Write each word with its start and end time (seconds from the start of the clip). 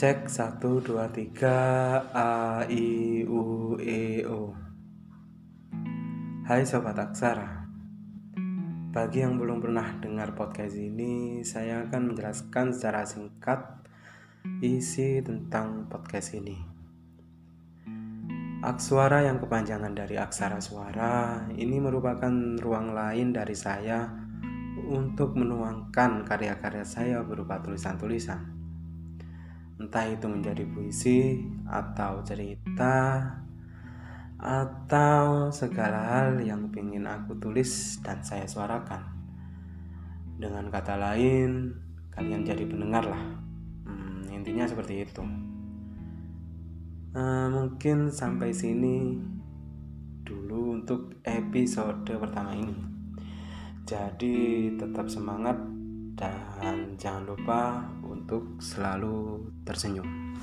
Cek 0.00 0.32
1, 0.32 0.64
2, 0.64 1.12
3 1.12 1.44
A, 2.16 2.64
I, 2.72 3.20
U, 3.28 3.76
E, 3.76 4.24
O. 4.24 4.48
Hai 6.48 6.64
Sobat 6.64 6.96
Aksara 6.96 7.68
Bagi 8.96 9.20
yang 9.20 9.36
belum 9.36 9.60
pernah 9.60 10.00
dengar 10.00 10.32
podcast 10.32 10.72
ini 10.80 11.44
Saya 11.44 11.84
akan 11.84 12.16
menjelaskan 12.16 12.72
secara 12.72 13.04
singkat 13.04 13.60
Isi 14.64 15.20
tentang 15.20 15.84
podcast 15.92 16.32
ini. 16.32 16.56
Akswara 18.64 19.20
yang 19.28 19.36
kepanjangan 19.36 19.92
dari 19.92 20.16
aksara 20.16 20.64
suara 20.64 21.44
Ini 21.52 21.76
merupakan 21.76 22.56
ruang 22.56 22.96
lain 22.96 23.36
dari 23.36 23.52
saya 23.52 24.08
Untuk 24.80 25.36
menuangkan 25.36 26.24
karya-karya 26.24 26.88
saya 26.88 27.20
berupa 27.20 27.60
tulisan-tulisan 27.60 28.59
entah 29.80 30.04
itu 30.04 30.28
menjadi 30.28 30.68
puisi 30.68 31.40
atau 31.64 32.20
cerita 32.20 33.24
atau 34.40 35.48
segala 35.52 36.00
hal 36.04 36.40
yang 36.40 36.68
ingin 36.72 37.08
aku 37.08 37.36
tulis 37.40 38.00
dan 38.04 38.20
saya 38.20 38.44
suarakan. 38.44 39.04
Dengan 40.40 40.68
kata 40.72 40.96
lain, 40.96 41.76
kalian 42.12 42.44
jadi 42.44 42.64
pendengar 42.64 43.04
lah. 43.08 43.24
Hmm, 43.84 44.24
intinya 44.32 44.64
seperti 44.64 45.04
itu. 45.04 45.24
Uh, 47.10 47.48
mungkin 47.52 48.08
sampai 48.08 48.54
sini 48.54 49.20
dulu 50.24 50.80
untuk 50.80 51.20
episode 51.24 52.04
pertama 52.08 52.56
ini. 52.56 52.76
Jadi 53.84 54.70
tetap 54.76 55.10
semangat 55.12 55.58
dan 56.20 56.94
jangan 57.00 57.24
lupa 57.24 57.80
untuk 58.04 58.60
selalu 58.60 59.48
tersenyum. 59.64 60.36